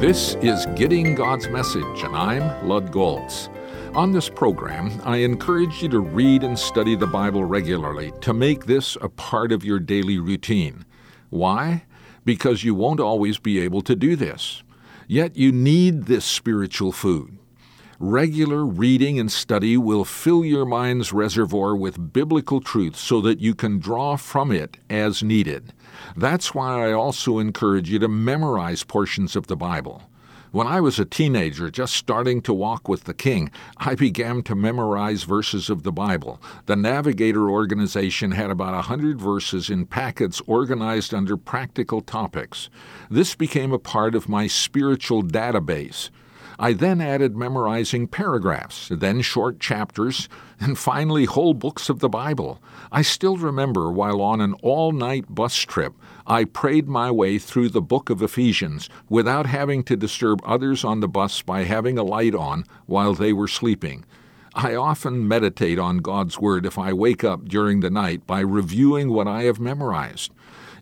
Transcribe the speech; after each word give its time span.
This 0.00 0.36
is 0.36 0.64
Getting 0.76 1.16
God's 1.16 1.48
Message, 1.48 2.02
and 2.02 2.16
I'm 2.16 2.68
Lud 2.68 2.92
Golz. 2.92 3.48
On 3.94 4.12
this 4.12 4.28
program, 4.28 4.92
I 5.04 5.16
encourage 5.18 5.82
you 5.82 5.88
to 5.88 5.98
read 5.98 6.44
and 6.44 6.58
study 6.58 6.94
the 6.94 7.08
Bible 7.08 7.44
regularly 7.44 8.12
to 8.20 8.32
make 8.32 8.66
this 8.66 8.96
a 9.02 9.08
part 9.08 9.50
of 9.50 9.64
your 9.64 9.80
daily 9.80 10.18
routine. 10.18 10.84
Why? 11.30 11.84
Because 12.24 12.62
you 12.62 12.74
won't 12.74 13.00
always 13.00 13.38
be 13.38 13.58
able 13.58 13.82
to 13.82 13.96
do 13.96 14.14
this. 14.14 14.62
Yet 15.08 15.36
you 15.36 15.50
need 15.50 16.04
this 16.04 16.24
spiritual 16.24 16.92
food. 16.92 17.36
Regular 18.00 18.64
reading 18.64 19.18
and 19.18 19.30
study 19.30 19.76
will 19.76 20.04
fill 20.04 20.44
your 20.44 20.64
mind's 20.64 21.12
reservoir 21.12 21.74
with 21.74 22.12
biblical 22.12 22.60
truth 22.60 22.94
so 22.94 23.20
that 23.22 23.40
you 23.40 23.56
can 23.56 23.80
draw 23.80 24.14
from 24.14 24.52
it 24.52 24.76
as 24.88 25.20
needed. 25.20 25.72
That's 26.16 26.54
why 26.54 26.88
I 26.88 26.92
also 26.92 27.40
encourage 27.40 27.90
you 27.90 27.98
to 27.98 28.06
memorize 28.06 28.84
portions 28.84 29.34
of 29.34 29.48
the 29.48 29.56
Bible. 29.56 30.04
When 30.52 30.68
I 30.68 30.80
was 30.80 31.00
a 31.00 31.04
teenager, 31.04 31.72
just 31.72 31.92
starting 31.92 32.40
to 32.42 32.54
walk 32.54 32.88
with 32.88 33.02
the 33.02 33.14
King, 33.14 33.50
I 33.78 33.96
began 33.96 34.44
to 34.44 34.54
memorize 34.54 35.24
verses 35.24 35.68
of 35.68 35.82
the 35.82 35.90
Bible. 35.90 36.40
The 36.66 36.76
Navigator 36.76 37.50
organization 37.50 38.30
had 38.30 38.48
about 38.48 38.74
a 38.74 38.82
hundred 38.82 39.20
verses 39.20 39.70
in 39.70 39.86
packets 39.86 40.40
organized 40.46 41.12
under 41.12 41.36
practical 41.36 42.00
topics. 42.00 42.70
This 43.10 43.34
became 43.34 43.72
a 43.72 43.78
part 43.80 44.14
of 44.14 44.28
my 44.28 44.46
spiritual 44.46 45.24
database. 45.24 46.10
I 46.60 46.72
then 46.72 47.00
added 47.00 47.36
memorizing 47.36 48.08
paragraphs, 48.08 48.88
then 48.90 49.20
short 49.20 49.60
chapters, 49.60 50.28
and 50.58 50.76
finally 50.76 51.24
whole 51.24 51.54
books 51.54 51.88
of 51.88 52.00
the 52.00 52.08
Bible. 52.08 52.60
I 52.90 53.02
still 53.02 53.36
remember 53.36 53.92
while 53.92 54.20
on 54.20 54.40
an 54.40 54.54
all 54.54 54.90
night 54.90 55.32
bus 55.32 55.54
trip, 55.54 55.94
I 56.26 56.44
prayed 56.44 56.88
my 56.88 57.12
way 57.12 57.38
through 57.38 57.68
the 57.68 57.80
book 57.80 58.10
of 58.10 58.22
Ephesians 58.22 58.90
without 59.08 59.46
having 59.46 59.84
to 59.84 59.96
disturb 59.96 60.40
others 60.44 60.82
on 60.82 60.98
the 60.98 61.06
bus 61.06 61.42
by 61.42 61.62
having 61.62 61.96
a 61.96 62.02
light 62.02 62.34
on 62.34 62.64
while 62.86 63.14
they 63.14 63.32
were 63.32 63.48
sleeping. 63.48 64.04
I 64.52 64.74
often 64.74 65.28
meditate 65.28 65.78
on 65.78 65.98
God's 65.98 66.40
Word 66.40 66.66
if 66.66 66.76
I 66.76 66.92
wake 66.92 67.22
up 67.22 67.44
during 67.48 67.78
the 67.78 67.90
night 67.90 68.26
by 68.26 68.40
reviewing 68.40 69.10
what 69.10 69.28
I 69.28 69.44
have 69.44 69.60
memorized. 69.60 70.32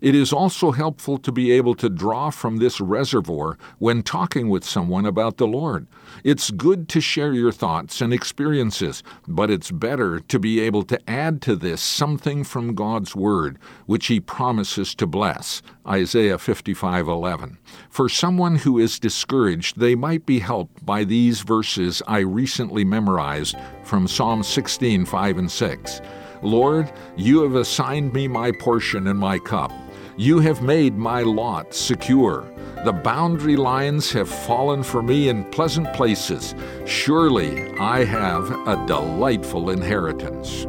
It 0.01 0.15
is 0.15 0.33
also 0.33 0.73
helpful 0.73 1.19
to 1.19 1.33
be 1.33 1.53
able 1.53 1.75
to 1.77 1.89
draw 1.89 2.31
from 2.31 2.57
this 2.57 2.81
reservoir 2.81 3.59
when 3.79 4.03
talking 4.03 4.49
with 4.49 4.65
someone 4.65 5.07
about 5.07 5.37
the 5.37 5.47
Lord. 5.47 5.87
It's 6.25 6.51
good 6.51 6.89
to 6.91 7.01
share 7.01 7.33
your 7.33 7.53
thoughts 7.53 8.01
and 8.01 8.13
experiences, 8.13 9.03
but 9.27 9.51
it's 9.51 9.71
better 9.71 10.21
to 10.21 10.39
be 10.39 10.61
able 10.61 10.83
to 10.85 11.11
add 11.11 11.41
to 11.43 11.57
this 11.57 11.81
something 11.81 12.45
from 12.45 12.75
God's 12.75 13.17
Word, 13.17 13.59
which 13.87 14.07
He 14.07 14.21
promises 14.21 14.95
to 14.97 15.07
bless. 15.07 15.63
Isaiah 15.87 16.39
55:11. 16.39 17.59
For 17.89 18.09
someone 18.09 18.57
who 18.57 18.79
is 18.79 18.99
discouraged, 18.99 19.79
they 19.79 19.95
might 19.95 20.27
be 20.27 20.41
helped 20.41 20.85
by 20.85 21.05
these 21.05 21.41
verses 21.43 22.03
I 22.07 22.19
recently 22.19 22.85
memorized 22.85 23.57
from 23.85 24.09
Psalm 24.09 24.43
16:5 24.43 25.39
and 25.39 25.51
6. 25.51 26.01
Lord, 26.43 26.93
you 27.17 27.43
have 27.43 27.55
assigned 27.55 28.13
me 28.13 28.29
my 28.29 28.53
portion 28.53 29.07
and 29.07 29.19
my 29.19 29.39
cup. 29.39 29.73
You 30.19 30.41
have 30.41 30.63
made 30.63 30.97
my 30.97 31.21
lot 31.21 31.75
secure. 31.75 32.51
The 32.87 32.93
boundary 32.93 33.57
lines 33.57 34.11
have 34.13 34.31
fallen 34.31 34.83
for 34.83 35.03
me 35.03 35.29
in 35.29 35.45
pleasant 35.45 35.93
places. 35.93 36.55
Surely 36.87 37.71
I 37.79 38.03
have 38.05 38.51
a 38.67 38.83
delightful 38.87 39.69
inheritance. 39.69 40.67